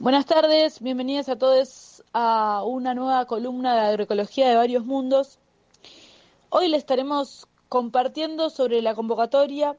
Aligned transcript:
Buenas 0.00 0.26
tardes, 0.26 0.80
bienvenidas 0.80 1.28
a 1.28 1.36
todos 1.36 2.02
a 2.12 2.64
una 2.64 2.94
nueva 2.94 3.26
columna 3.26 3.74
de 3.74 3.80
agroecología 3.80 4.48
de 4.48 4.56
varios 4.56 4.84
mundos. 4.84 5.38
Hoy 6.50 6.68
le 6.68 6.76
estaremos 6.76 7.46
compartiendo 7.68 8.50
sobre 8.50 8.82
la 8.82 8.96
convocatoria 8.96 9.76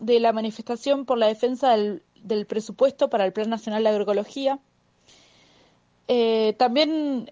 de 0.00 0.20
la 0.20 0.32
manifestación 0.32 1.04
por 1.04 1.18
la 1.18 1.26
defensa 1.26 1.76
del, 1.76 2.46
presupuesto 2.46 3.10
para 3.10 3.26
el 3.26 3.34
Plan 3.34 3.50
Nacional 3.50 3.82
de 3.82 3.90
Agroecología. 3.90 4.58
Eh, 6.08 6.54
también, 6.56 7.30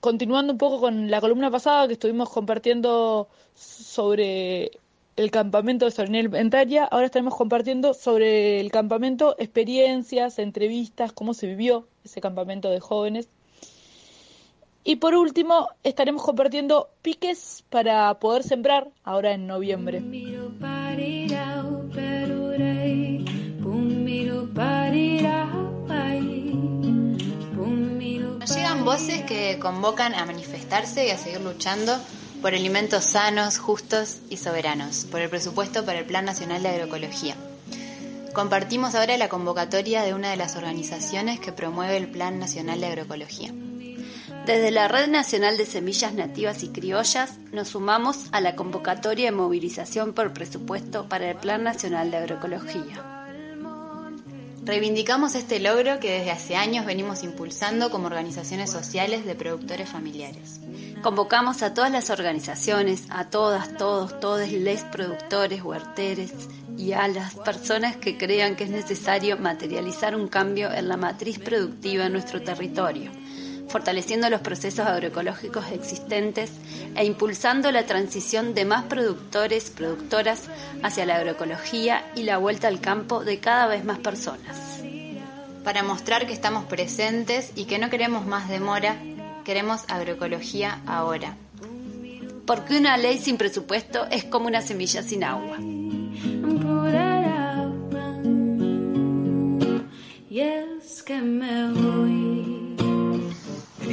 continuando 0.00 0.54
un 0.54 0.58
poco 0.58 0.80
con 0.80 1.10
la 1.10 1.20
columna 1.20 1.50
pasada 1.50 1.86
que 1.86 1.92
estuvimos 1.92 2.30
compartiendo 2.30 3.28
sobre 3.54 4.70
el 5.22 5.30
campamento 5.30 5.84
de 5.84 5.92
soberanía 5.92 6.20
alimentaria, 6.20 6.84
ahora 6.84 7.06
estaremos 7.06 7.36
compartiendo 7.36 7.94
sobre 7.94 8.60
el 8.60 8.70
campamento 8.70 9.36
experiencias, 9.38 10.38
entrevistas, 10.38 11.12
cómo 11.12 11.32
se 11.32 11.46
vivió 11.46 11.86
ese 12.04 12.20
campamento 12.20 12.70
de 12.70 12.80
jóvenes. 12.80 13.28
Y 14.84 14.96
por 14.96 15.14
último, 15.14 15.68
estaremos 15.84 16.22
compartiendo 16.24 16.88
piques 17.02 17.64
para 17.70 18.12
poder 18.14 18.42
sembrar 18.42 18.88
ahora 19.04 19.32
en 19.32 19.46
noviembre. 19.46 20.00
Nos 28.40 28.56
llegan 28.56 28.84
voces 28.84 29.22
que 29.22 29.58
convocan 29.60 30.14
a 30.16 30.26
manifestarse 30.26 31.06
y 31.06 31.10
a 31.10 31.16
seguir 31.16 31.40
luchando 31.42 31.96
por 32.42 32.54
alimentos 32.54 33.04
sanos, 33.04 33.58
justos 33.58 34.18
y 34.28 34.36
soberanos, 34.36 35.06
por 35.08 35.20
el 35.20 35.30
presupuesto 35.30 35.84
para 35.84 36.00
el 36.00 36.04
Plan 36.04 36.24
Nacional 36.24 36.62
de 36.62 36.70
Agroecología. 36.70 37.36
Compartimos 38.34 38.96
ahora 38.96 39.16
la 39.16 39.28
convocatoria 39.28 40.02
de 40.02 40.12
una 40.12 40.30
de 40.30 40.36
las 40.36 40.56
organizaciones 40.56 41.38
que 41.38 41.52
promueve 41.52 41.96
el 41.96 42.10
Plan 42.10 42.40
Nacional 42.40 42.80
de 42.80 42.86
Agroecología. 42.88 43.54
Desde 44.44 44.72
la 44.72 44.88
Red 44.88 45.08
Nacional 45.08 45.56
de 45.56 45.66
Semillas 45.66 46.14
Nativas 46.14 46.64
y 46.64 46.70
Criollas 46.70 47.38
nos 47.52 47.68
sumamos 47.68 48.26
a 48.32 48.40
la 48.40 48.56
convocatoria 48.56 49.26
de 49.26 49.36
movilización 49.36 50.12
por 50.12 50.32
presupuesto 50.32 51.08
para 51.08 51.30
el 51.30 51.36
Plan 51.36 51.62
Nacional 51.62 52.10
de 52.10 52.16
Agroecología. 52.16 53.11
Reivindicamos 54.64 55.34
este 55.34 55.58
logro 55.58 55.98
que 55.98 56.12
desde 56.12 56.30
hace 56.30 56.54
años 56.54 56.86
venimos 56.86 57.24
impulsando 57.24 57.90
como 57.90 58.06
organizaciones 58.06 58.70
sociales 58.70 59.24
de 59.24 59.34
productores 59.34 59.88
familiares. 59.88 60.60
Convocamos 61.02 61.64
a 61.64 61.74
todas 61.74 61.90
las 61.90 62.10
organizaciones, 62.10 63.06
a 63.10 63.28
todas, 63.28 63.76
todos, 63.76 64.20
todos 64.20 64.52
les 64.52 64.84
productores, 64.84 65.64
huerteres 65.64 66.32
y 66.78 66.92
a 66.92 67.08
las 67.08 67.34
personas 67.34 67.96
que 67.96 68.16
crean 68.16 68.54
que 68.54 68.62
es 68.62 68.70
necesario 68.70 69.36
materializar 69.36 70.14
un 70.14 70.28
cambio 70.28 70.70
en 70.72 70.88
la 70.88 70.96
matriz 70.96 71.40
productiva 71.40 72.06
en 72.06 72.12
nuestro 72.12 72.40
territorio, 72.40 73.10
fortaleciendo 73.72 74.30
los 74.30 74.42
procesos 74.42 74.86
agroecológicos 74.86 75.64
existentes 75.72 76.52
e 76.94 77.04
impulsando 77.04 77.72
la 77.72 77.86
transición 77.86 78.54
de 78.54 78.64
más 78.64 78.84
productores, 78.84 79.70
productoras 79.70 80.42
hacia 80.84 81.06
la 81.06 81.16
agroecología 81.16 82.04
y 82.14 82.22
la 82.22 82.38
vuelta 82.38 82.68
al 82.68 82.80
campo 82.80 83.24
de 83.24 83.40
cada 83.40 83.66
vez 83.66 83.84
más 83.84 83.98
personas. 83.98 84.80
Para 85.64 85.82
mostrar 85.82 86.26
que 86.26 86.32
estamos 86.32 86.66
presentes 86.66 87.52
y 87.56 87.64
que 87.64 87.78
no 87.78 87.90
queremos 87.90 88.26
más 88.26 88.48
demora, 88.48 88.96
Queremos 89.44 89.82
agroecología 89.88 90.82
ahora. 90.86 91.36
Porque 92.46 92.78
una 92.78 92.96
ley 92.96 93.18
sin 93.18 93.36
presupuesto 93.36 94.06
es 94.10 94.24
como 94.24 94.46
una 94.46 94.60
semilla 94.60 95.02
sin 95.02 95.24
agua. 95.24 95.58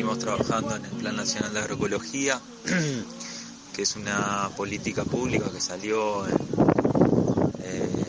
Venimos 0.10 0.26
trabajando 0.26 0.76
en 0.76 0.86
el 0.86 0.92
Plan 0.94 1.16
Nacional 1.16 1.54
de 1.54 1.60
Agroecología, 1.60 2.42
que 3.76 3.84
es 3.84 3.96
una 3.96 4.50
política 4.58 5.06
pública 5.06 5.52
que 5.52 5.62
salió 5.62 6.26
eh, 6.28 8.06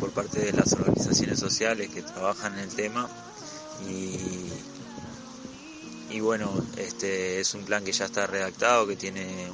por 0.00 0.10
parte 0.12 0.40
de 0.40 0.52
las 0.54 0.72
organizaciones 0.72 1.38
sociales 1.38 1.90
que 1.90 2.00
trabajan 2.00 2.54
en 2.54 2.60
el 2.60 2.74
tema. 2.74 3.10
Y 3.86 4.48
y 6.08 6.20
bueno, 6.20 6.50
este 6.78 7.40
es 7.40 7.52
un 7.52 7.66
plan 7.66 7.84
que 7.84 7.92
ya 7.92 8.06
está 8.06 8.26
redactado, 8.26 8.86
que 8.86 8.96
tiene 8.96 9.46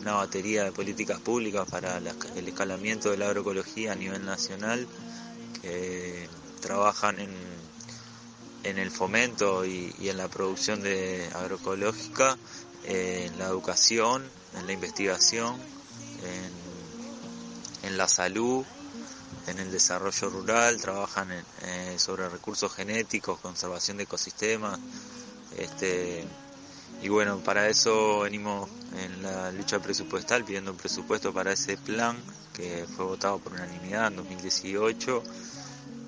una 0.00 0.14
batería 0.14 0.64
de 0.64 0.72
políticas 0.72 1.20
públicas 1.20 1.68
para 1.70 1.98
el 1.98 2.48
escalamiento 2.48 3.10
de 3.10 3.18
la 3.18 3.26
agroecología 3.26 3.92
a 3.92 3.96
nivel 3.96 4.24
nacional, 4.24 4.88
que 5.60 6.26
trabajan 6.62 7.18
en, 7.18 7.57
en 8.68 8.78
el 8.78 8.90
fomento 8.90 9.64
y, 9.64 9.94
en 10.00 10.16
la 10.16 10.28
producción 10.28 10.82
de 10.82 11.28
agroecológica, 11.34 12.36
en 12.84 13.38
la 13.38 13.46
educación, 13.46 14.22
en 14.58 14.66
la 14.66 14.72
investigación, 14.72 15.56
en, 17.82 17.96
la 17.96 18.06
salud, 18.06 18.64
en 19.46 19.58
el 19.58 19.70
desarrollo 19.72 20.30
rural, 20.30 20.80
trabajan 20.80 21.28
eh, 21.32 21.94
sobre 21.98 22.28
recursos 22.28 22.72
genéticos, 22.72 23.40
conservación 23.40 23.96
de 23.96 24.04
ecosistemas, 24.04 24.78
este, 25.56 26.24
y 27.02 27.08
bueno, 27.08 27.38
para 27.38 27.68
eso 27.68 28.20
venimos 28.20 28.68
en 28.96 29.22
la 29.22 29.50
lucha 29.52 29.80
presupuestal 29.80 30.44
pidiendo 30.44 30.72
un 30.72 30.76
presupuesto 30.76 31.32
para 31.32 31.52
ese 31.52 31.76
plan 31.76 32.16
que 32.52 32.86
fue 32.96 33.04
votado 33.04 33.38
por 33.38 33.52
unanimidad 33.52 34.08
en 34.08 34.16
2018 34.16 35.22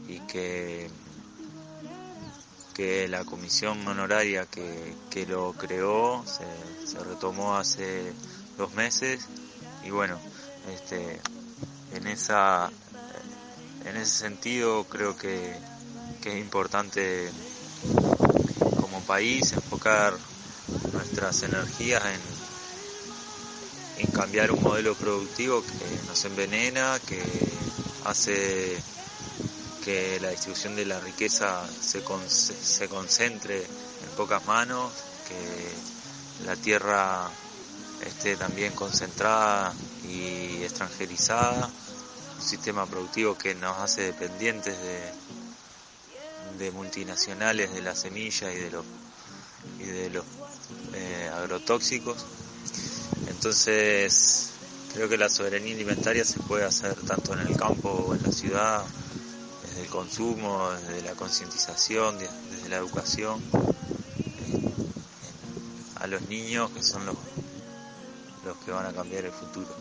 y 0.08 0.18
que, 0.20 0.90
que 2.80 3.08
la 3.08 3.26
comisión 3.26 3.86
honoraria 3.86 4.46
que, 4.46 4.94
que 5.10 5.26
lo 5.26 5.52
creó 5.52 6.24
se, 6.24 6.46
retomó 7.04 7.58
hace 7.58 8.14
dos 8.56 8.72
meses. 8.72 9.26
Y 9.84 9.90
bueno, 9.90 10.18
este, 10.72 11.20
en 11.92 12.06
esa 12.06 12.70
en 13.84 13.96
ese 13.98 14.18
sentido 14.18 14.84
creo 14.84 15.14
que, 15.14 15.54
que 16.22 16.32
es 16.32 16.38
importante 16.38 17.30
país, 19.06 19.52
enfocar 19.52 20.14
nuestras 20.92 21.42
energías 21.42 22.02
en, 22.04 22.20
en 24.04 24.10
cambiar 24.12 24.52
un 24.52 24.62
modelo 24.62 24.94
productivo 24.94 25.64
que 25.64 25.72
nos 26.06 26.24
envenena, 26.24 27.00
que 27.04 27.20
hace 28.04 28.80
que 29.84 30.18
la 30.20 30.30
distribución 30.30 30.76
de 30.76 30.86
la 30.86 31.00
riqueza 31.00 31.66
se, 31.68 32.02
se 32.28 32.88
concentre 32.88 33.58
en 33.58 34.16
pocas 34.16 34.44
manos, 34.46 34.92
que 35.28 36.46
la 36.46 36.56
tierra 36.56 37.28
esté 38.04 38.36
también 38.36 38.74
concentrada 38.74 39.74
y 40.04 40.62
extranjerizada, 40.62 41.66
un 41.66 42.42
sistema 42.42 42.86
productivo 42.86 43.36
que 43.36 43.54
nos 43.54 43.76
hace 43.78 44.02
dependientes 44.02 44.76
de, 44.80 45.12
de 46.58 46.70
multinacionales 46.72 47.72
de 47.72 47.82
la 47.82 47.94
semilla 47.94 48.52
y 48.52 48.56
de 48.56 48.70
los 48.70 48.84
y 49.78 49.84
de 49.84 50.10
los 50.10 50.24
eh, 50.94 51.30
agrotóxicos. 51.34 52.24
Entonces, 53.28 54.50
creo 54.92 55.08
que 55.08 55.16
la 55.16 55.28
soberanía 55.28 55.74
alimentaria 55.74 56.24
se 56.24 56.40
puede 56.40 56.64
hacer 56.64 56.94
tanto 57.06 57.34
en 57.34 57.40
el 57.40 57.56
campo 57.56 57.88
o 57.90 58.14
en 58.14 58.22
la 58.22 58.32
ciudad, 58.32 58.84
desde 59.80 59.82
el 59.82 59.88
consumo, 59.88 60.70
desde 60.86 61.02
la 61.02 61.14
concientización, 61.14 62.18
desde 62.18 62.68
la 62.68 62.76
educación, 62.76 63.42
eh, 63.54 64.74
a 65.96 66.06
los 66.06 66.20
niños 66.28 66.70
que 66.70 66.82
son 66.82 67.06
los, 67.06 67.16
los 68.44 68.56
que 68.58 68.70
van 68.70 68.84
a 68.86 68.92
cambiar 68.92 69.24
el 69.24 69.32
futuro. 69.32 69.74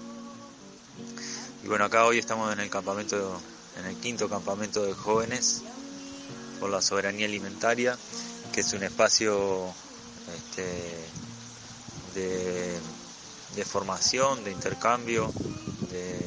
Y 1.64 1.68
bueno, 1.68 1.84
acá 1.84 2.06
hoy 2.06 2.18
estamos 2.18 2.54
en 2.54 2.62
el 2.62 2.70
campamento, 2.70 3.42
en 3.78 3.88
el 3.88 3.96
quinto 3.98 4.30
campamento 4.30 4.84
de 4.84 4.94
jóvenes 4.94 5.64
por 6.62 6.70
la 6.70 6.82
soberanía 6.82 7.26
alimentaria 7.26 7.98
que 8.54 8.62
es 8.62 8.74
un 8.74 8.84
espacio 8.84 9.74
este, 10.34 11.10
de, 12.16 13.66
formación, 13.66 14.44
de 14.46 14.52
intercambio, 14.52 15.32
de 15.92 16.18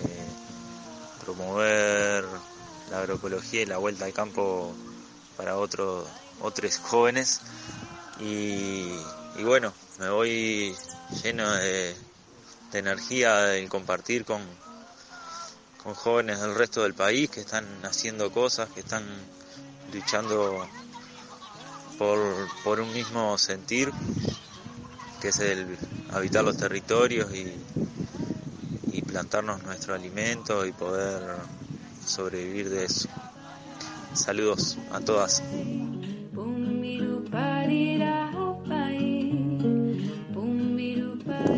promover 1.25 2.27
la 2.93 2.99
agroecología 2.99 3.63
y 3.63 3.67
la 3.67 3.79
vuelta 3.79 4.05
al 4.05 4.13
campo 4.13 4.75
para 5.37 5.57
otros 5.57 6.07
otros 6.41 6.79
jóvenes. 6.79 7.41
Y, 8.21 8.93
bueno, 9.43 9.73
me 9.99 10.11
voy 10.11 10.77
lleno 11.23 11.51
de, 11.51 11.97
de 12.71 12.79
energía 12.79 13.57
en 13.57 13.69
compartir 13.69 14.25
con, 14.25 14.43
con 15.83 15.95
jóvenes 15.95 16.41
del 16.41 16.55
resto 16.55 16.83
del 16.83 16.95
país 16.95 17.31
que 17.31 17.41
están 17.41 17.67
haciendo 17.85 18.31
cosas, 18.31 18.69
que 18.71 18.81
están 18.81 19.05
luchando 19.93 20.69
por, 21.99 22.81
un 22.81 22.93
mismo 22.93 23.39
sentir, 23.39 23.91
que 25.21 25.29
es 25.29 25.41
el 25.41 25.79
habitar 26.13 26.45
los 26.45 26.57
territorios 26.57 27.33
y, 27.33 27.57
y 28.93 29.03
plantarnos 29.03 29.63
nuestro 29.63 29.95
alimento 29.95 30.67
y 30.67 30.73
poder 30.73 31.23
sobrevivir 32.05 32.71
de 32.71 32.85
eso. 32.85 33.09
Saludos 34.15 34.79
a 34.93 35.01
todas. 35.01 35.43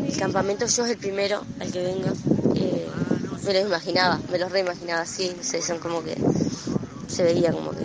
El 0.07 0.17
campamento 0.19 0.67
yo 0.67 0.85
es 0.85 0.91
el 0.91 0.99
primero 0.99 1.43
al 1.61 1.73
que 1.73 1.83
vengo. 1.83 2.09
Eh, 2.55 2.89
me 3.45 3.53
lo 3.53 3.61
imaginaba, 3.61 4.21
me 4.31 4.39
lo 4.39 4.49
reimaginaba 4.49 5.03
así, 5.03 5.35
no 5.37 5.63
son 5.63 5.79
como 5.79 6.03
que 6.03 6.17
se 7.09 7.25
veía 7.25 7.53
como 7.53 7.73
que 7.73 7.85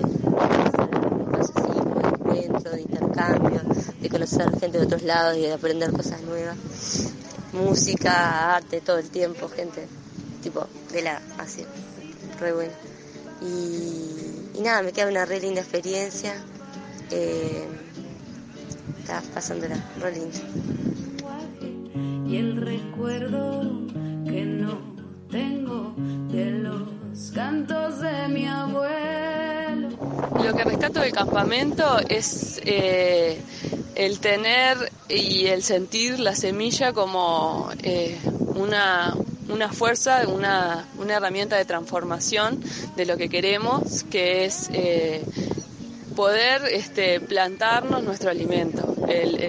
encuentro, 2.39 2.71
de 2.71 2.81
intercambio, 2.81 3.61
de 3.99 4.09
conocer 4.09 4.49
gente 4.59 4.77
de 4.77 4.85
otros 4.85 5.03
lados 5.03 5.37
y 5.37 5.41
de 5.41 5.53
aprender 5.53 5.91
cosas 5.91 6.21
nuevas. 6.21 6.57
Música, 7.53 8.55
arte, 8.55 8.81
todo 8.81 8.99
el 8.99 9.09
tiempo, 9.09 9.49
gente 9.49 9.87
tipo 10.41 10.65
de 10.91 11.01
la 11.01 11.21
así, 11.37 11.65
re 12.39 12.53
bueno. 12.53 12.71
Y, 13.41 14.61
nada, 14.61 14.81
me 14.81 14.91
queda 14.91 15.07
una 15.07 15.25
re 15.25 15.39
linda 15.39 15.61
experiencia. 15.61 16.33
Eh, 17.11 17.67
está 18.99 19.21
pasándola 19.33 19.75
re 19.99 20.11
linda. 20.11 20.39
Y 22.27 22.37
el 22.37 22.61
recuerdo 22.61 23.61
que 24.25 24.45
no 24.45 24.77
tengo 25.31 25.95
de 26.31 26.51
los 26.51 27.31
cantos 27.33 27.99
de 28.01 28.27
mi 28.27 28.47
abuelo. 28.47 29.89
Lo 30.43 30.53
que 30.53 30.63
rescato 30.63 30.99
del 30.99 31.11
campamento 31.11 31.99
es 32.07 32.61
eh, 32.63 33.41
el 33.95 34.19
tener 34.19 34.77
y 35.09 35.47
el 35.47 35.63
sentir 35.63 36.19
la 36.19 36.35
semilla 36.35 36.93
como 36.93 37.69
eh, 37.83 38.19
una, 38.55 39.15
una 39.49 39.71
fuerza, 39.71 40.27
una, 40.27 40.85
una 40.97 41.15
herramienta 41.15 41.57
de 41.57 41.65
transformación 41.65 42.61
de 42.95 43.05
lo 43.05 43.17
que 43.17 43.29
queremos, 43.29 44.03
que 44.03 44.45
es 44.45 44.69
eh, 44.73 45.23
poder 46.15 46.63
este, 46.71 47.19
plantarnos 47.19 48.03
nuestro 48.03 48.29
alimento, 48.29 48.95
el, 49.07 49.39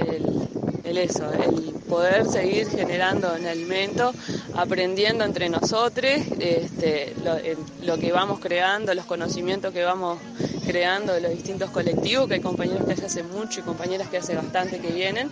el, 0.85 0.99
eso, 0.99 1.33
el 1.33 1.75
poder 1.89 2.27
seguir 2.27 2.69
generando 2.69 3.35
un 3.39 3.47
alimento, 3.47 4.13
aprendiendo 4.55 5.25
entre 5.25 5.49
nosotros 5.49 6.11
este, 6.39 7.15
lo, 7.25 7.37
lo, 7.85 7.99
que 7.99 8.13
vamos 8.13 8.41
creando, 8.41 8.95
los 8.95 9.05
conocimientos 9.07 9.73
que 9.73 9.83
vamos 9.83 10.19
creando 10.71 11.19
los 11.19 11.33
distintos 11.33 11.71
colectivos, 11.71 12.29
que 12.29 12.35
hay 12.35 12.41
compañeros 12.41 12.87
que 12.87 12.93
hace 12.93 13.25
mucho 13.25 13.59
y 13.59 13.63
compañeras 13.65 14.09
que 14.09 14.19
hace 14.19 14.37
bastante 14.37 14.79
que 14.79 14.93
vienen. 14.93 15.29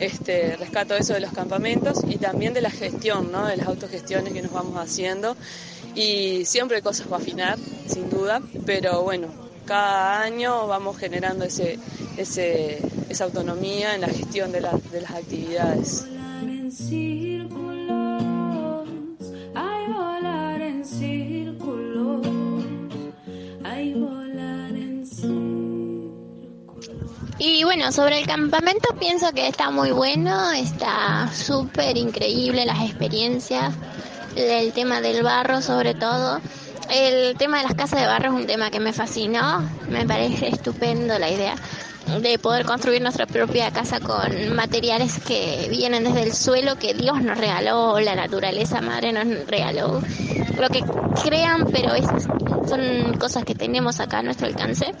Este, 0.00 0.54
rescato 0.56 0.94
eso 0.94 1.14
de 1.14 1.20
los 1.20 1.32
campamentos 1.32 2.00
y 2.06 2.18
también 2.18 2.52
de 2.52 2.60
la 2.60 2.70
gestión, 2.70 3.32
¿no? 3.32 3.46
de 3.46 3.56
las 3.56 3.68
autogestiones 3.68 4.34
que 4.34 4.42
nos 4.42 4.52
vamos 4.52 4.76
haciendo. 4.76 5.34
Y 5.94 6.44
siempre 6.44 6.76
hay 6.76 6.82
cosas 6.82 7.06
para 7.06 7.22
afinar, 7.22 7.58
sin 7.86 8.10
duda, 8.10 8.42
pero 8.66 9.02
bueno, 9.02 9.28
cada 9.64 10.20
año 10.20 10.66
vamos 10.66 10.98
generando 10.98 11.46
ese, 11.46 11.78
ese, 12.18 12.78
esa 13.08 13.24
autonomía 13.24 13.94
en 13.94 14.02
la 14.02 14.08
gestión 14.08 14.52
de, 14.52 14.60
de 14.60 15.00
las 15.00 15.10
actividades. 15.12 16.04
Bueno, 27.74 27.90
sobre 27.90 28.18
el 28.18 28.26
campamento 28.26 28.94
pienso 29.00 29.32
que 29.32 29.48
está 29.48 29.70
muy 29.70 29.92
bueno, 29.92 30.52
está 30.52 31.30
súper 31.32 31.96
increíble 31.96 32.66
las 32.66 32.82
experiencias, 32.82 33.72
el 34.36 34.74
tema 34.74 35.00
del 35.00 35.22
barro 35.22 35.62
sobre 35.62 35.94
todo. 35.94 36.38
El 36.90 37.34
tema 37.38 37.56
de 37.56 37.62
las 37.62 37.74
casas 37.74 38.00
de 38.00 38.06
barro 38.06 38.28
es 38.28 38.34
un 38.34 38.46
tema 38.46 38.70
que 38.70 38.78
me 38.78 38.92
fascinó, 38.92 39.66
me 39.88 40.04
parece 40.04 40.48
estupendo 40.48 41.18
la 41.18 41.30
idea 41.30 41.54
de 42.20 42.38
poder 42.38 42.66
construir 42.66 43.00
nuestra 43.00 43.24
propia 43.24 43.70
casa 43.70 44.00
con 44.00 44.54
materiales 44.54 45.18
que 45.20 45.68
vienen 45.70 46.04
desde 46.04 46.24
el 46.24 46.34
suelo 46.34 46.76
que 46.76 46.92
Dios 46.92 47.22
nos 47.22 47.38
regaló, 47.38 47.98
la 48.00 48.14
naturaleza 48.14 48.82
madre 48.82 49.14
nos 49.14 49.46
regaló, 49.46 50.02
lo 50.60 50.68
que 50.68 50.84
crean, 51.24 51.66
pero 51.72 51.94
esas 51.94 52.24
son 52.68 53.14
cosas 53.18 53.46
que 53.46 53.54
tenemos 53.54 53.98
acá 53.98 54.18
a 54.18 54.22
nuestro 54.22 54.46
alcance. 54.46 54.92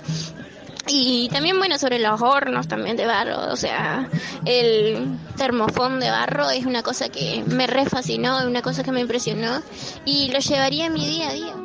Y 0.94 1.30
también, 1.30 1.56
bueno, 1.56 1.78
sobre 1.78 1.98
los 1.98 2.20
hornos 2.20 2.68
también 2.68 2.98
de 2.98 3.06
barro, 3.06 3.50
o 3.50 3.56
sea, 3.56 4.10
el 4.44 5.18
termofón 5.38 6.00
de 6.00 6.10
barro 6.10 6.50
es 6.50 6.66
una 6.66 6.82
cosa 6.82 7.08
que 7.08 7.42
me 7.46 7.66
re 7.66 7.86
fascinó, 7.86 8.38
es 8.38 8.44
una 8.44 8.60
cosa 8.60 8.84
que 8.84 8.92
me 8.92 9.00
impresionó 9.00 9.62
y 10.04 10.30
lo 10.30 10.38
llevaría 10.38 10.84
en 10.84 10.92
mi 10.92 11.06
día 11.06 11.30
a 11.30 11.32
día. 11.32 11.56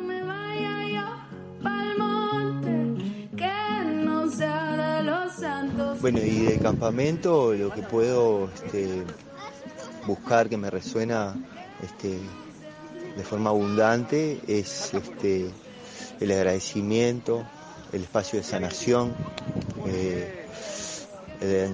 Bueno, 6.00 6.20
y 6.20 6.46
de 6.46 6.58
campamento 6.60 7.52
lo 7.52 7.70
que 7.70 7.82
puedo 7.82 8.48
este, 8.54 9.04
buscar 10.06 10.48
que 10.48 10.56
me 10.56 10.70
resuena 10.70 11.36
este, 11.82 12.18
de 13.14 13.24
forma 13.24 13.50
abundante 13.50 14.40
es 14.48 14.94
este, 14.94 15.50
el 16.18 16.32
agradecimiento, 16.32 17.44
el 17.92 18.02
espacio 18.02 18.38
de 18.38 18.44
sanación, 18.44 19.14
eh, 19.86 21.70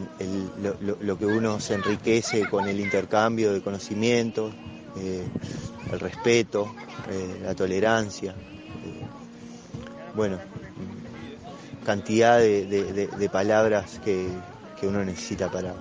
lo, 1.01 1.19
que 1.19 1.27
uno 1.27 1.59
se 1.59 1.75
enriquece 1.75 2.49
con 2.49 2.69
el 2.69 2.81
intercambio 2.81 3.53
de 3.53 3.63
conocimientos, 3.63 4.53
eh, 4.97 5.25
el 5.91 6.01
respeto, 6.01 6.75
eh, 7.11 7.41
la 7.43 7.55
tolerancia, 7.55 8.35
bueno, 10.15 10.39
cantidad 11.85 12.39
de, 12.39 13.29
palabras 13.33 14.01
que, 14.05 14.29
uno 14.83 15.03
necesita 15.03 15.51
para, 15.51 15.75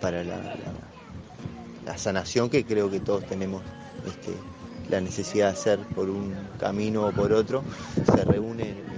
para 0.00 0.24
la, 0.24 1.98
sanación 1.98 2.48
que 2.48 2.64
creo 2.64 2.90
que 2.90 3.00
todos 3.00 3.26
tenemos 3.26 3.62
este, 4.06 4.32
la 4.88 4.98
necesidad 5.02 5.48
de 5.48 5.52
hacer 5.52 5.78
por 5.94 6.08
un 6.08 6.34
camino 6.58 7.06
o 7.06 7.12
por 7.12 7.34
otro, 7.34 7.62
se 8.06 8.24
reúnen 8.24 8.97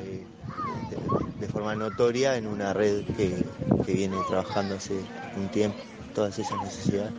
de 1.41 1.49
forma 1.49 1.75
notoria 1.75 2.37
en 2.37 2.47
una 2.47 2.73
red 2.73 3.05
que, 3.17 3.45
viene 3.93 4.17
trabajando 4.29 4.77
hace 4.77 4.95
un 5.37 5.49
tiempo 5.49 5.79
todas 6.15 6.39
esas 6.39 6.63
necesidades. 6.63 7.13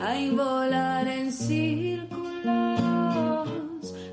Hay 0.00 0.30
volar 0.30 1.06
en 1.06 1.32
círculos, 1.32 2.44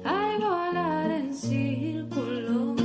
hay 0.05 0.37
volar 0.37 1.11
en 1.11 1.33
círculos. 1.33 2.79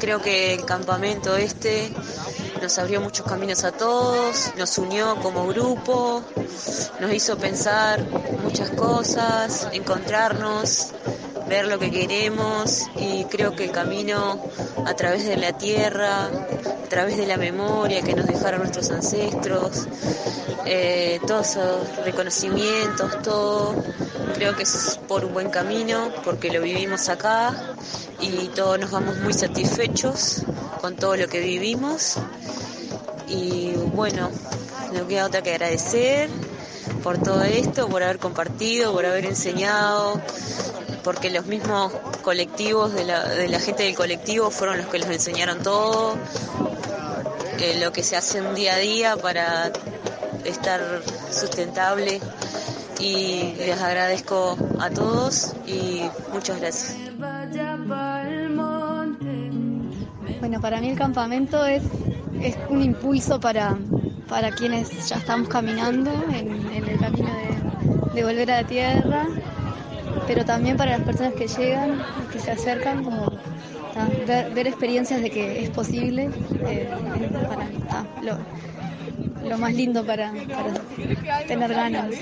Creo 0.00 0.22
que 0.22 0.54
el 0.54 0.64
campamento 0.64 1.36
este 1.36 1.92
nos 2.62 2.78
abrió 2.78 3.00
muchos 3.00 3.26
caminos 3.26 3.64
a 3.64 3.72
todos, 3.72 4.52
nos 4.56 4.78
unió 4.78 5.16
como 5.16 5.46
grupo, 5.48 6.22
nos 7.00 7.12
hizo 7.12 7.36
pensar 7.36 8.02
muchas 8.42 8.70
cosas, 8.70 9.68
encontrarnos, 9.72 10.92
ver 11.48 11.66
lo 11.66 11.78
que 11.78 11.90
queremos 11.90 12.86
y 12.96 13.24
creo 13.24 13.54
que 13.54 13.64
el 13.64 13.70
camino 13.70 14.40
a 14.84 14.94
través 14.94 15.26
de 15.26 15.36
la 15.36 15.52
tierra, 15.52 16.26
a 16.26 16.88
través 16.88 17.16
de 17.16 17.26
la 17.26 17.36
memoria 17.36 18.02
que 18.02 18.14
nos 18.14 18.26
dejaron 18.26 18.60
nuestros 18.60 18.90
ancestros, 18.90 19.86
eh, 20.64 21.20
todos 21.26 21.50
esos 21.50 22.04
reconocimientos, 22.04 23.22
todo, 23.22 23.74
creo 24.34 24.56
que 24.56 24.64
es 24.64 24.98
por 25.06 25.24
un 25.24 25.32
buen 25.32 25.50
camino 25.50 26.10
porque 26.24 26.50
lo 26.50 26.60
vivimos 26.60 27.08
acá 27.08 27.74
y 28.20 28.48
todos 28.48 28.78
nos 28.78 28.90
vamos 28.90 29.18
muy 29.18 29.32
satisfechos 29.32 30.42
con 30.80 30.96
todo 30.96 31.16
lo 31.16 31.28
que 31.28 31.40
vivimos. 31.40 32.16
Y 33.28 33.72
bueno, 33.94 34.30
no 34.92 35.06
queda 35.06 35.26
otra 35.26 35.42
que 35.42 35.50
agradecer 35.50 36.30
por 37.02 37.18
todo 37.18 37.42
esto, 37.42 37.88
por 37.88 38.02
haber 38.02 38.18
compartido, 38.18 38.92
por 38.92 39.06
haber 39.06 39.26
enseñado, 39.26 40.20
porque 41.06 41.30
los 41.30 41.46
mismos 41.46 41.92
colectivos 42.22 42.92
de 42.92 43.04
la, 43.04 43.28
de 43.28 43.48
la 43.48 43.60
gente 43.60 43.84
del 43.84 43.94
colectivo 43.94 44.50
fueron 44.50 44.78
los 44.78 44.88
que 44.88 44.98
les 44.98 45.08
enseñaron 45.08 45.62
todo, 45.62 46.16
eh, 47.60 47.78
lo 47.80 47.92
que 47.92 48.02
se 48.02 48.16
hace 48.16 48.42
un 48.42 48.56
día 48.56 48.74
a 48.74 48.78
día 48.78 49.16
para 49.16 49.70
estar 50.44 50.80
sustentable 51.30 52.20
y 52.98 53.54
les 53.56 53.80
agradezco 53.80 54.58
a 54.80 54.90
todos 54.90 55.54
y 55.64 56.02
muchas 56.32 56.60
gracias. 56.60 56.96
Bueno, 60.40 60.60
para 60.60 60.80
mí 60.80 60.88
el 60.88 60.98
campamento 60.98 61.64
es, 61.66 61.84
es 62.42 62.58
un 62.68 62.82
impulso 62.82 63.38
para, 63.38 63.78
para 64.28 64.50
quienes 64.50 65.08
ya 65.08 65.18
estamos 65.18 65.48
caminando 65.48 66.10
en, 66.34 66.66
el 66.84 66.98
camino 66.98 67.30
de 68.12 68.24
volver 68.24 68.50
a 68.50 68.62
la 68.62 68.66
tierra 68.66 69.28
pero 70.26 70.44
también 70.44 70.76
para 70.76 70.98
las 70.98 71.06
personas 71.06 71.34
que 71.34 71.46
llegan, 71.48 72.02
que 72.32 72.38
se 72.38 72.50
acercan, 72.50 73.04
como 73.04 73.32
ver, 74.26 74.66
experiencias 74.66 75.22
de 75.22 75.30
que 75.30 75.62
es 75.62 75.70
posible, 75.70 76.30
eh, 76.66 76.88
para 77.48 77.66
lo, 79.48 79.58
más 79.58 79.74
lindo 79.74 80.04
para, 80.04 80.32
tener 81.46 81.72
ganas. 81.72 82.06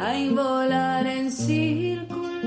Ay, 0.00 0.30
volar 0.30 1.04
en 1.08 1.32
círculos, 1.32 2.46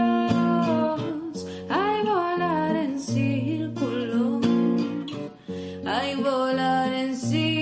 ay, 1.70 2.02
volar 2.06 2.76
en 2.78 2.98
círculos, 2.98 4.46
ay, 5.86 6.16
volar 6.16 6.94
en 6.94 7.18
círculos, 7.18 7.61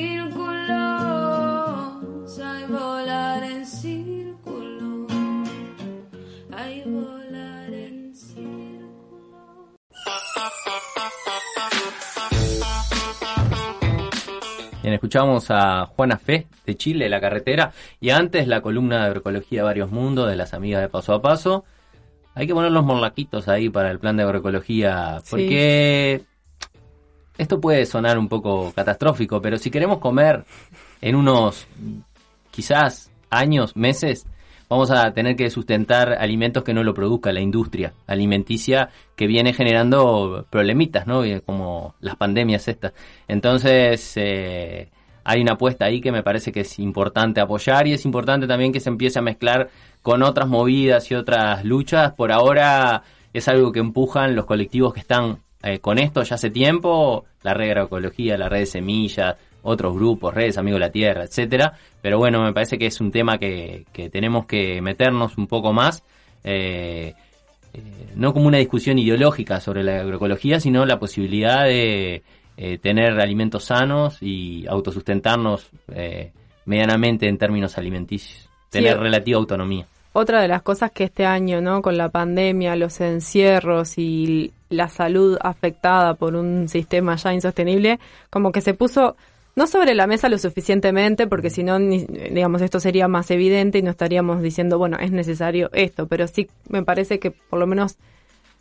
escuchamos 15.00 15.50
a 15.50 15.86
Juana 15.86 16.18
Fe 16.18 16.48
de 16.66 16.76
Chile, 16.76 17.08
La 17.08 17.22
Carretera, 17.22 17.72
y 18.02 18.10
antes 18.10 18.48
la 18.50 18.60
columna 18.62 18.98
de 19.00 19.06
agroecología 19.06 19.64
Varios 19.64 19.90
Mundos 19.92 20.30
de 20.30 20.36
las 20.36 20.54
amigas 20.54 20.82
de 20.82 20.90
Paso 20.90 21.14
a 21.14 21.22
Paso. 21.22 21.64
Hay 22.36 22.46
que 22.46 22.54
poner 22.54 22.72
los 22.74 22.84
morlaquitos 22.84 23.48
ahí 23.48 23.70
para 23.70 23.92
el 23.92 24.00
plan 24.00 24.18
de 24.18 24.24
agroecología, 24.24 25.22
Sí. 25.24 25.30
porque 25.30 26.22
esto 27.38 27.62
puede 27.62 27.86
sonar 27.86 28.20
un 28.20 28.28
poco 28.28 28.74
catastrófico, 28.76 29.42
pero 29.42 29.58
si 29.58 29.72
queremos 29.72 30.00
comer 30.00 30.44
en 31.00 31.16
unos 31.16 31.66
quizás 32.52 33.10
años, 33.30 33.78
meses, 33.78 34.28
vamos 34.70 34.92
a 34.92 35.12
tener 35.14 35.36
que 35.36 35.50
sustentar 35.50 36.14
alimentos 36.14 36.64
que 36.64 36.74
no 36.74 36.84
lo 36.84 36.94
produzca 36.94 37.34
la 37.34 37.42
industria 37.42 37.94
alimenticia 38.08 38.90
que 39.16 39.28
viene 39.28 39.54
generando 39.54 40.46
problemitas, 40.50 41.08
¿no? 41.08 41.24
Como 41.46 41.96
las 42.00 42.16
pandemias 42.16 42.68
estas. 42.68 42.94
Entonces, 43.28 44.14
eh, 44.16 44.90
hay 45.24 45.42
una 45.42 45.54
apuesta 45.54 45.86
ahí 45.86 46.00
que 46.00 46.12
me 46.12 46.24
parece 46.24 46.52
que 46.52 46.62
es 46.62 46.80
importante 46.80 47.42
apoyar 47.42 47.88
y 47.88 47.94
es 47.94 48.06
importante 48.06 48.48
también 48.48 48.72
que 48.72 48.80
se 48.80 48.90
empiece 48.90 49.20
a 49.20 49.24
mezclar 49.24 49.70
con 50.02 50.24
otras 50.24 50.48
movidas 50.48 51.10
y 51.12 51.16
otras 51.16 51.66
luchas. 51.66 52.14
Por 52.14 52.32
ahora 52.32 53.04
es 53.34 53.48
algo 53.48 53.72
que 53.72 53.80
empujan 53.80 54.36
los 54.36 54.46
colectivos 54.46 54.94
que 54.94 55.02
están 55.02 55.40
eh, 55.62 55.80
con 55.80 56.00
esto 56.00 56.24
ya 56.24 56.36
hace 56.36 56.50
tiempo, 56.50 57.26
la 57.44 57.54
red 57.54 57.70
agroecología, 57.72 58.38
la 58.38 58.48
red 58.48 58.60
de 58.60 58.66
semillas, 58.66 59.36
otros 59.64 59.94
grupos, 59.96 60.34
redes 60.34 60.58
Amigos 60.58 60.80
de 60.80 60.86
la 60.88 60.92
Tierra, 60.92 61.24
etcétera. 61.24 61.74
Pero 62.02 62.18
bueno, 62.18 62.42
me 62.44 62.54
parece 62.54 62.78
que 62.78 62.86
es 62.88 63.00
un 63.02 63.12
tema 63.12 63.38
que, 63.38 63.86
que 63.92 64.10
tenemos 64.10 64.46
que 64.46 64.82
meternos 64.82 65.38
un 65.38 65.48
poco 65.48 65.74
más. 65.74 66.04
eh, 66.44 67.14
eh, 67.74 67.82
no 68.16 68.34
como 68.34 68.48
una 68.48 68.58
discusión 68.58 68.98
ideológica 68.98 69.60
sobre 69.60 69.84
la 69.84 70.00
agroecología, 70.02 70.60
sino 70.60 70.86
la 70.86 70.98
posibilidad 70.98 71.66
de 71.66 72.24
eh, 72.58 72.78
tener 72.80 73.20
alimentos 73.20 73.66
sanos 73.66 74.18
y 74.22 74.66
autosustentarnos 74.68 75.70
medianamente 76.66 77.28
en 77.28 77.38
términos 77.38 77.78
alimenticios, 77.78 78.50
tener 78.70 78.94
Sí. 78.94 79.00
relativa 79.00 79.38
autonomía. 79.38 79.86
Otra 80.14 80.42
de 80.42 80.48
las 80.48 80.64
cosas 80.64 80.92
que 80.92 81.04
este 81.06 81.26
año, 81.26 81.62
¿no? 81.62 81.82
Con 81.82 81.96
la 81.98 82.10
pandemia, 82.10 82.76
los 82.76 83.00
encierros 83.00 83.98
y 83.98 84.52
la 84.70 84.88
salud 84.90 85.38
afectada 85.42 86.16
por 86.16 86.36
un 86.36 86.68
sistema 86.68 87.16
ya 87.16 87.34
insostenible, 87.34 88.00
como 88.30 88.52
que 88.52 88.62
se 88.62 88.74
puso 88.74 89.16
no 89.60 89.68
sobre 89.68 89.94
la 89.94 90.08
mesa 90.08 90.30
lo 90.30 90.38
suficientemente, 90.38 91.28
porque 91.28 91.50
si 91.50 91.64
no, 91.64 91.78
digamos, 91.78 92.62
esto 92.62 92.80
sería 92.80 93.10
más 93.10 93.30
evidente 93.30 93.78
y 93.78 93.82
no 93.82 93.92
estaríamos 93.92 94.42
diciendo, 94.42 94.78
bueno, 94.78 94.96
es 94.98 95.12
necesario 95.12 95.70
esto, 95.74 96.08
pero 96.08 96.28
sí 96.28 96.48
me 96.70 96.82
parece 96.84 97.20
que 97.20 97.32
por 97.32 97.60
lo 97.60 97.68
menos 97.68 97.98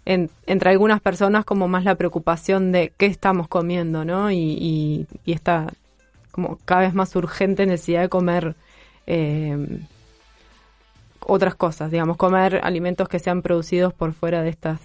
en- 0.04 0.28
entre 0.46 0.70
algunas 0.70 1.00
personas 1.00 1.44
como 1.44 1.68
más 1.68 1.84
la 1.84 1.94
preocupación 1.94 2.72
de 2.72 2.92
qué 2.96 3.06
estamos 3.06 3.46
comiendo, 3.46 4.04
¿no? 4.04 4.32
Y, 4.32 4.36
y, 4.38 5.06
y 5.24 5.32
esta 5.34 5.72
como 6.32 6.58
cada 6.64 6.80
vez 6.80 6.94
más 6.94 7.14
urgente 7.14 7.64
necesidad 7.64 8.00
de 8.02 8.08
comer 8.08 8.56
eh, 9.06 9.56
otras 11.20 11.54
cosas, 11.54 11.92
digamos, 11.92 12.16
comer 12.16 12.60
alimentos 12.64 13.08
que 13.08 13.20
sean 13.20 13.42
producidos 13.42 13.92
por 13.94 14.12
fuera 14.14 14.42
de 14.42 14.48
estos 14.50 14.78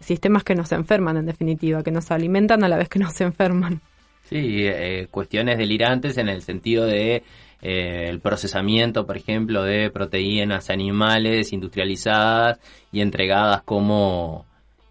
sistemas 0.00 0.44
que 0.44 0.54
nos 0.54 0.72
enferman, 0.72 1.16
en 1.16 1.26
definitiva, 1.26 1.82
que 1.82 1.90
nos 1.90 2.10
alimentan 2.10 2.64
a 2.64 2.68
la 2.68 2.76
vez 2.76 2.88
que 2.90 2.98
nos 2.98 3.18
enferman. 3.22 3.80
Sí, 4.24 4.66
eh, 4.66 5.06
cuestiones 5.10 5.58
delirantes 5.58 6.16
en 6.18 6.28
el 6.28 6.42
sentido 6.42 6.86
de 6.86 7.22
eh, 7.62 8.08
el 8.08 8.20
procesamiento, 8.20 9.06
por 9.06 9.16
ejemplo, 9.16 9.62
de 9.62 9.90
proteínas 9.90 10.70
animales 10.70 11.52
industrializadas 11.52 12.58
y 12.92 13.00
entregadas 13.00 13.62
como 13.62 14.46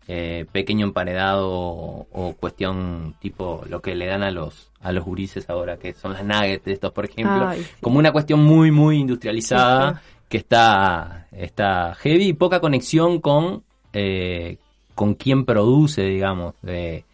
eh, 0.07 0.45
pequeño 0.51 0.85
emparedado 0.85 1.49
o, 1.51 2.07
o 2.11 2.33
cuestión 2.33 3.15
tipo 3.19 3.63
lo 3.69 3.81
que 3.81 3.95
le 3.95 4.07
dan 4.07 4.23
a 4.23 4.31
los 4.31 4.69
a 4.83 4.91
los 4.91 5.05
gurises 5.05 5.49
ahora, 5.49 5.77
que 5.77 5.93
son 5.93 6.13
las 6.13 6.23
nuggets 6.25 6.65
de 6.65 6.73
estos, 6.73 6.91
por 6.91 7.05
ejemplo, 7.05 7.47
Ay, 7.47 7.63
sí. 7.63 7.69
como 7.81 7.99
una 7.99 8.11
cuestión 8.11 8.43
muy, 8.43 8.69
muy 8.69 8.97
industrializada 8.97 9.93
Sí, 9.95 10.13
que 10.29 10.37
está, 10.37 11.27
está 11.31 11.95
heavy 11.95 12.29
y 12.29 12.33
poca 12.33 12.59
conexión 12.59 13.21
con, 13.21 13.63
eh, 13.93 14.57
con 14.93 15.13
quién 15.13 15.45
produce, 15.45 16.01
digamos, 16.03 16.55
de, 16.61 17.05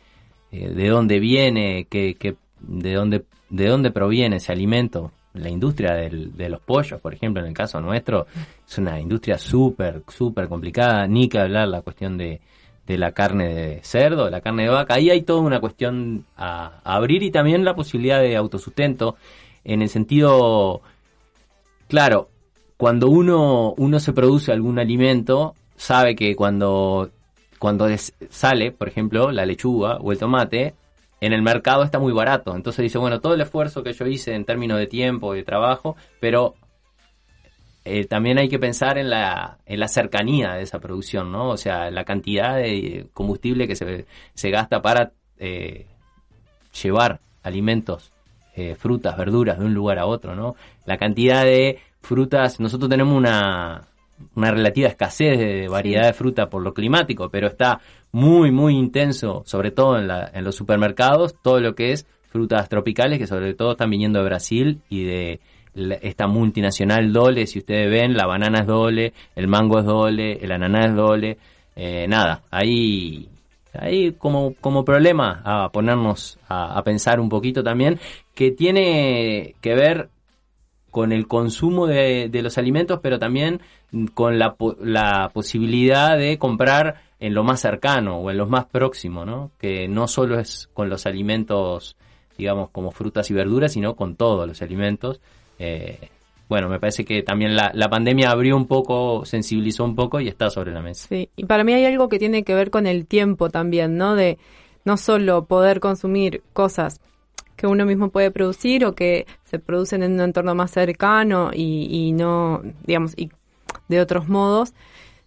eh, 0.52 0.70
de 0.70 0.88
dónde 0.90 1.20
viene, 1.20 1.88
qué, 1.90 2.16
qué- 2.20 2.36
de, 2.60 2.94
dónde, 2.94 3.24
de 3.50 3.68
dónde 3.68 3.92
proviene 3.92 4.38
ese 4.38 4.52
alimento. 4.52 5.12
La 5.34 5.50
industria 5.50 5.94
del- 5.94 6.36
de 6.36 6.50
los 6.50 6.60
pollos, 6.60 7.00
por 7.00 7.14
ejemplo, 7.14 7.42
en 7.42 7.48
el 7.50 7.54
caso 7.54 7.80
nuestro, 7.80 8.26
es 8.68 8.78
una 8.78 9.00
industria 9.00 9.38
súper, 9.38 10.02
súper 10.08 10.48
complicada. 10.48 11.08
Ni 11.08 11.30
que 11.30 11.40
hablar 11.40 11.68
la 11.68 11.82
cuestión 11.82 12.18
de, 12.18 12.42
de 12.88 12.98
la 12.98 13.12
carne 13.12 13.54
de 13.54 13.80
cerdo, 13.84 14.30
la 14.30 14.42
carne 14.42 14.64
de 14.64 14.70
vaca. 14.70 14.96
Ahí 14.96 15.10
hay 15.12 15.22
toda 15.22 15.42
una 15.42 15.60
cuestión 15.60 16.26
a, 16.36 16.82
a 16.84 16.96
abrir 16.96 17.22
y 17.24 17.30
también 17.32 17.64
la 17.64 17.76
posibilidad 17.76 18.20
de 18.20 18.36
autosustento 18.36 19.16
en 19.64 19.82
el 19.84 19.90
sentido, 19.90 20.82
claro, 21.88 22.30
cuando 22.78 23.08
uno, 23.10 23.74
uno 23.78 24.00
se 24.00 24.14
produce 24.14 24.52
algún 24.52 24.80
alimento, 24.80 25.54
sabe 25.76 26.16
que 26.16 26.36
cuando, 26.36 27.12
cuando 27.60 27.88
sale, 28.30 28.72
por 28.72 28.88
ejemplo, 28.88 29.32
la 29.32 29.46
lechuga 29.46 29.98
o 29.98 30.12
el 30.12 30.18
tomate, 30.18 30.74
en 31.22 31.34
el 31.34 31.42
mercado 31.42 31.84
está 31.84 32.00
muy 32.00 32.14
barato. 32.14 32.56
Entonces 32.56 32.84
dice, 32.84 32.98
bueno, 32.98 33.20
todo 33.20 33.34
el 33.34 33.42
esfuerzo 33.42 33.84
que 33.84 33.94
yo 33.94 34.06
hice 34.08 34.34
en 34.34 34.46
términos 34.46 34.80
de 34.80 34.88
tiempo 34.88 35.36
y 35.36 35.40
de 35.40 35.44
trabajo, 35.44 35.96
pero 36.20 36.56
eh, 37.86 38.06
también 38.06 38.38
hay 38.38 38.50
que 38.50 38.60
pensar 38.60 38.98
en 38.98 39.10
la, 39.10 39.58
en 39.66 39.80
la 39.80 39.88
cercanía 39.88 40.54
de 40.54 40.64
esa 40.64 40.80
producción, 40.80 41.32
¿no? 41.32 41.50
O 41.50 41.58
sea, 41.58 41.92
la 41.92 42.06
cantidad 42.06 42.56
de 42.56 43.08
combustible 43.14 43.68
que 43.68 43.76
se, 43.76 44.06
se 44.34 44.50
gasta 44.50 44.82
para 44.82 45.12
eh, 45.38 45.88
llevar 46.82 47.20
alimentos, 47.44 48.12
eh, 48.56 48.76
frutas, 48.76 49.18
verduras 49.18 49.60
de 49.60 49.66
un 49.66 49.74
lugar 49.74 50.00
a 50.00 50.06
otro, 50.06 50.36
¿no? 50.36 50.56
La 50.86 50.98
cantidad 50.98 51.44
de 51.44 51.80
frutas, 52.02 52.60
nosotros 52.60 52.90
tenemos 52.90 53.16
una, 53.16 53.89
una 54.36 54.52
relativa 54.52 54.88
escasez 54.88 55.38
de 55.38 55.68
variedad 55.68 56.06
de 56.08 56.14
fruta 56.14 56.50
por 56.50 56.62
lo 56.62 56.74
climático, 56.74 57.30
pero 57.30 57.48
está 57.48 57.80
muy, 58.12 58.52
muy 58.52 58.76
intenso, 58.76 59.44
sobre 59.46 59.72
todo 59.72 59.98
en, 59.98 60.08
la- 60.08 60.30
en 60.34 60.44
los 60.44 60.56
supermercados, 60.56 61.36
todo 61.42 61.60
lo 61.60 61.76
que 61.76 61.92
es 61.92 62.06
frutas 62.30 62.70
tropicales, 62.70 63.18
que 63.20 63.28
sobre 63.28 63.54
todo 63.54 63.72
están 63.72 63.90
viniendo 63.90 64.20
de 64.20 64.26
Brasil 64.26 64.82
y 64.90 65.04
de 65.04 65.40
esta 66.02 66.28
multinacional 66.28 67.14
Dole, 67.14 67.48
si 67.48 67.60
ustedes 67.60 67.90
ven, 67.90 68.16
la 68.18 68.26
banana 68.26 68.60
es 68.62 68.68
Dole, 68.68 69.14
el 69.36 69.48
mango 69.48 69.80
es 69.80 69.86
Dole, 69.86 70.34
el 70.42 70.52
ananá 70.52 70.86
es 70.88 70.96
Dole, 70.96 71.38
eh, 71.76 72.06
nada, 72.08 72.42
ahí, 72.52 73.30
ahí 73.74 74.12
como, 74.14 74.54
como 74.60 74.84
problema 74.84 75.42
a 75.46 75.70
ponernos 75.70 76.38
a, 76.48 76.78
a 76.78 76.84
pensar 76.84 77.20
un 77.20 77.30
poquito 77.30 77.64
también, 77.64 78.00
que 78.36 78.52
tiene 78.52 79.56
que 79.62 79.76
ver 79.76 80.10
con 80.92 81.12
el 81.12 81.28
consumo 81.28 81.88
de, 81.88 82.30
los 82.42 82.58
alimentos, 82.58 83.00
pero 83.02 83.20
también 83.20 83.62
con 84.14 84.40
la, 84.40 84.56
la 84.82 85.30
posibilidad 85.34 86.18
de 86.18 86.38
comprar 86.38 87.02
en 87.20 87.34
lo 87.34 87.44
más 87.44 87.60
cercano 87.60 88.18
o 88.18 88.32
en 88.32 88.38
lo 88.38 88.48
más 88.48 88.66
próximo, 88.66 89.26
¿no? 89.26 89.52
Que 89.60 89.88
no 89.88 90.08
solo 90.08 90.40
es 90.40 90.70
con 90.74 90.90
los 90.90 91.06
alimentos, 91.06 91.96
digamos, 92.38 92.70
como 92.70 92.92
frutas 92.92 93.30
y 93.30 93.34
verduras, 93.34 93.74
sino 93.74 93.96
con 93.96 94.16
todos 94.16 94.48
los 94.48 94.62
alimentos. 94.62 95.20
Eh, 95.58 96.10
bueno, 96.48 96.68
me 96.68 96.80
parece 96.80 97.06
que 97.06 97.22
también 97.22 97.56
la, 97.56 97.72
la 97.74 97.90
pandemia 97.90 98.32
abrió 98.32 98.56
un 98.56 98.66
poco, 98.66 99.24
sensibilizó 99.26 99.84
un 99.84 99.96
poco 99.96 100.20
y 100.20 100.28
está 100.28 100.50
sobre 100.50 100.72
la 100.72 100.82
mesa. 100.82 101.08
Sí, 101.08 101.30
y 101.36 101.46
para 101.46 101.64
mí 101.64 101.74
hay 101.74 101.86
algo 101.86 102.10
que 102.10 102.18
tiene 102.18 102.44
que 102.44 102.56
ver 102.56 102.72
con 102.72 102.88
el 102.88 103.06
tiempo 103.06 103.50
también, 103.50 103.98
¿no? 103.98 104.16
De 104.16 104.38
no 104.86 104.98
solo 104.98 105.46
poder 105.46 105.80
consumir 105.80 106.42
cosas 106.54 107.02
que 107.60 107.68
uno 107.68 107.86
mismo 107.86 108.08
puede 108.08 108.32
producir 108.32 108.86
o 108.86 108.96
que 108.96 109.28
se 109.44 109.60
producen 109.60 110.02
en 110.02 110.14
un 110.14 110.22
entorno 110.22 110.56
más 110.56 110.72
cercano 110.72 111.52
y, 111.54 111.90
y 111.92 112.14
no, 112.14 112.62
digamos, 112.86 113.14
y 113.18 113.32
de 113.90 114.00
otros 114.00 114.30
modos, 114.30 114.74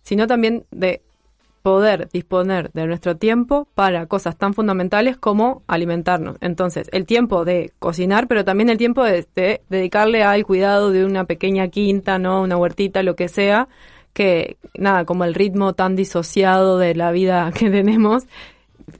sino 0.00 0.26
también 0.26 0.64
de 0.70 1.02
poder 1.60 2.08
disponer 2.10 2.72
de 2.72 2.86
nuestro 2.86 3.18
tiempo 3.18 3.68
para 3.74 4.06
cosas 4.06 4.38
tan 4.38 4.54
fundamentales 4.54 5.18
como 5.18 5.62
alimentarnos. 5.66 6.38
Entonces, 6.40 6.88
el 6.90 7.04
tiempo 7.04 7.44
de 7.44 7.70
cocinar, 7.78 8.28
pero 8.28 8.46
también 8.46 8.70
el 8.70 8.78
tiempo 8.78 9.04
de, 9.04 9.26
de 9.36 9.60
dedicarle 9.68 10.24
al 10.24 10.46
cuidado 10.46 10.90
de 10.90 11.04
una 11.04 11.24
pequeña 11.24 11.68
quinta, 11.68 12.18
¿no? 12.18 12.40
Una 12.40 12.56
huertita, 12.56 13.02
lo 13.02 13.14
que 13.14 13.28
sea, 13.28 13.68
que 14.14 14.56
nada, 14.74 15.04
como 15.04 15.24
el 15.24 15.34
ritmo 15.34 15.74
tan 15.74 15.96
disociado 15.96 16.78
de 16.78 16.94
la 16.94 17.12
vida 17.12 17.52
que 17.58 17.68
tenemos, 17.68 18.24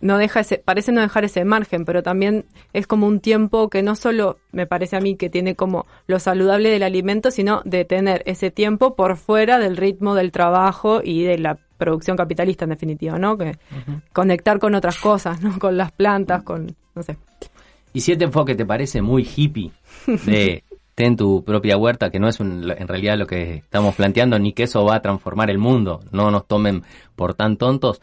no 0.01 0.19
deja 0.19 0.41
ese, 0.41 0.59
parece 0.59 0.93
no 0.93 1.01
dejar 1.01 1.25
ese 1.25 1.45
margen, 1.45 1.85
pero 1.85 2.03
también 2.03 2.45
es 2.73 2.87
como 2.87 3.07
un 3.07 3.21
tiempo 3.21 3.69
que 3.69 3.83
no 3.83 3.95
solo 3.97 4.39
me 4.53 4.67
parece 4.67 4.97
a 4.97 5.01
mí 5.01 5.17
que 5.17 5.31
tiene 5.31 5.55
como 5.55 5.87
lo 6.07 6.19
saludable 6.19 6.71
del 6.71 6.83
alimento, 6.83 7.31
sino 7.31 7.63
de 7.65 7.85
tener 7.85 8.23
ese 8.27 8.51
tiempo 8.51 8.95
por 8.95 9.17
fuera 9.17 9.59
del 9.59 9.77
ritmo 9.77 10.15
del 10.15 10.33
trabajo 10.33 11.01
y 11.05 11.23
de 11.25 11.39
la 11.39 11.59
producción 11.79 12.17
capitalista 12.17 12.65
en 12.65 12.71
definitiva, 12.71 13.19
¿no? 13.19 13.37
Que 13.37 13.57
conectar 14.13 14.59
con 14.59 14.75
otras 14.75 14.99
cosas, 14.99 15.41
¿no? 15.43 15.59
Con 15.59 15.77
las 15.77 15.93
plantas, 15.93 16.43
con, 16.43 16.75
no 16.95 17.03
sé. 17.03 17.17
Y 17.93 18.01
si 18.01 18.13
este 18.13 18.25
enfoque 18.25 18.55
te 18.55 18.65
parece 18.65 19.03
muy 19.03 19.29
hippie 19.37 19.73
de 20.27 20.65
ten 20.95 21.17
tu 21.17 21.43
propia 21.43 21.77
huerta, 21.77 22.11
que 22.11 22.19
no 22.21 22.29
es 22.29 22.39
un- 22.39 22.71
en 22.71 22.87
realidad 22.89 23.17
lo 23.19 23.27
que 23.27 23.55
estamos 23.57 23.95
planteando, 23.95 24.39
ni 24.39 24.53
que 24.53 24.65
eso 24.65 24.85
va 24.85 24.97
a 24.97 25.03
transformar 25.03 25.51
el 25.51 25.59
mundo, 25.59 26.01
no 26.13 26.31
nos 26.31 26.47
tomen 26.47 26.83
por 27.17 27.35
tan 27.35 27.57
tontos. 27.57 28.01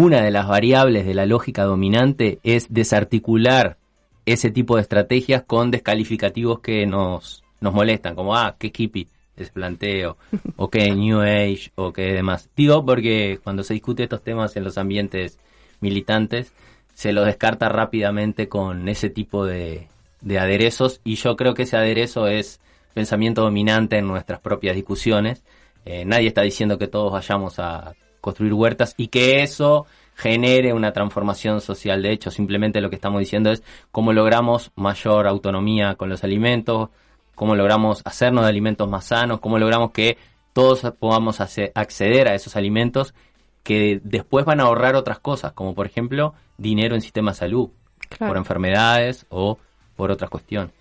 Una 0.00 0.22
de 0.22 0.30
las 0.30 0.46
variables 0.46 1.04
de 1.04 1.12
la 1.12 1.26
lógica 1.26 1.64
dominante 1.64 2.38
es 2.44 2.72
desarticular 2.72 3.78
ese 4.26 4.52
tipo 4.52 4.76
de 4.76 4.82
estrategias 4.82 5.42
con 5.42 5.72
descalificativos 5.72 6.60
que 6.60 6.86
nos, 6.86 7.42
nos 7.60 7.74
molestan, 7.74 8.14
como, 8.14 8.36
ah, 8.36 8.54
qué 8.60 8.72
hippie 8.72 9.08
ese 9.36 9.50
planteo, 9.50 10.16
o 10.54 10.70
qué 10.70 10.88
New 10.94 11.20
Age, 11.20 11.72
o 11.74 11.92
qué 11.92 12.12
demás. 12.12 12.48
Digo 12.56 12.86
porque 12.86 13.40
cuando 13.42 13.64
se 13.64 13.74
discute 13.74 14.04
estos 14.04 14.22
temas 14.22 14.54
en 14.56 14.62
los 14.62 14.78
ambientes 14.78 15.36
militantes, 15.80 16.52
se 16.94 17.12
los 17.12 17.26
descarta 17.26 17.68
rápidamente 17.68 18.48
con 18.48 18.88
ese 18.88 19.10
tipo 19.10 19.46
de, 19.46 19.88
de 20.20 20.38
aderezos 20.38 21.00
y 21.02 21.16
yo 21.16 21.34
creo 21.34 21.54
que 21.54 21.64
ese 21.64 21.76
aderezo 21.76 22.28
es 22.28 22.60
pensamiento 22.94 23.42
dominante 23.42 23.98
en 23.98 24.06
nuestras 24.06 24.38
propias 24.38 24.76
discusiones. 24.76 25.42
Eh, 25.84 26.04
nadie 26.04 26.28
está 26.28 26.42
diciendo 26.42 26.78
que 26.78 26.86
todos 26.86 27.10
vayamos 27.10 27.58
a 27.58 27.96
construir 28.20 28.52
huertas 28.54 28.94
y 28.96 29.08
que 29.08 29.42
eso 29.42 29.86
genere 30.14 30.72
una 30.72 30.92
transformación 30.92 31.60
social. 31.60 32.02
De 32.02 32.12
hecho, 32.12 32.30
simplemente 32.30 32.80
lo 32.80 32.90
que 32.90 32.96
estamos 32.96 33.20
diciendo 33.20 33.50
es 33.52 33.62
cómo 33.92 34.12
logramos 34.12 34.72
mayor 34.74 35.26
autonomía 35.28 35.94
con 35.94 36.08
los 36.08 36.24
alimentos, 36.24 36.90
cómo 37.34 37.54
logramos 37.54 38.02
hacernos 38.04 38.44
de 38.44 38.50
alimentos 38.50 38.88
más 38.88 39.06
sanos, 39.06 39.38
cómo 39.40 39.58
logramos 39.58 39.92
que 39.92 40.18
todos 40.52 40.80
podamos 40.98 41.40
acceder 41.40 42.28
a 42.28 42.34
esos 42.34 42.56
alimentos 42.56 43.14
que 43.62 44.00
después 44.02 44.44
van 44.44 44.60
a 44.60 44.64
ahorrar 44.64 44.96
otras 44.96 45.20
cosas, 45.20 45.52
como 45.52 45.74
por 45.74 45.86
ejemplo 45.86 46.34
dinero 46.56 46.94
en 46.96 47.00
sistema 47.00 47.30
de 47.32 47.36
salud, 47.36 47.68
Claro. 48.08 48.32
por 48.32 48.38
enfermedades 48.38 49.26
o 49.28 49.58
por 49.94 50.10
otras 50.10 50.30
cuestiones. 50.30 50.72